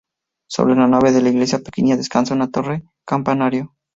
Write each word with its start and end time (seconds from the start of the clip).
Sobre 0.49 0.73
la 0.75 0.87
nave 0.87 1.11
de 1.11 1.21
la 1.21 1.29
iglesia 1.29 1.59
pequeña 1.59 1.95
descansa 1.95 2.33
una 2.33 2.49
torre 2.49 2.81
campanario. 3.05 3.75